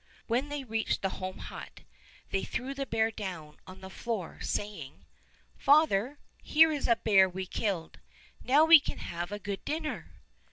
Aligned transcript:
When 0.25 0.49
they 0.49 0.63
reached 0.63 1.03
the 1.03 1.09
home 1.21 1.37
hut 1.37 1.81
they 2.31 2.43
threw 2.43 2.73
the 2.73 2.87
bear 2.87 3.11
down 3.11 3.57
on 3.67 3.81
the 3.81 3.89
floor 3.91 4.39
saying: 4.41 5.05
"Father, 5.59 6.17
here 6.41 6.71
is 6.71 6.87
a 6.87 6.95
bear 6.95 7.29
we 7.29 7.45
killed. 7.45 7.99
Now 8.43 8.65
we 8.65 8.79
can 8.79 8.97
have 8.97 9.31
a 9.31 9.37
good 9.37 9.63
dinner." 9.63 10.09